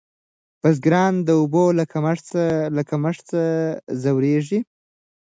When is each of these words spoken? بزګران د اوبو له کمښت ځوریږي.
بزګران 0.61 1.13
د 1.27 1.29
اوبو 1.39 1.63
له 2.77 2.83
کمښت 2.91 3.27
ځوریږي. 4.01 4.59